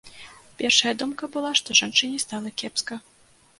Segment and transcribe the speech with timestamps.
[0.61, 3.01] Першая думка была, што жанчыне стала кепска.